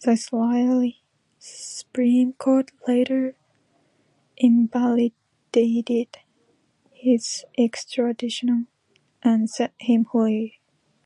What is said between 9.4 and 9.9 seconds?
set